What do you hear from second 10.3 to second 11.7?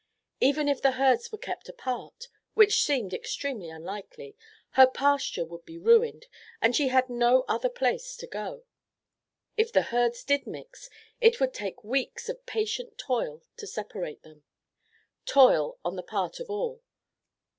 mix, it would